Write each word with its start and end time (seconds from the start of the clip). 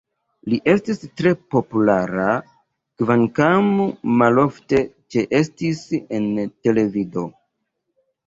Li 0.51 0.57
estis 0.71 1.01
tre 1.19 1.33
populara, 1.55 2.29
kvankam 3.01 3.69
malofte 4.21 4.81
ĉeestis 5.17 5.83
en 6.21 6.27
televido. 6.67 7.27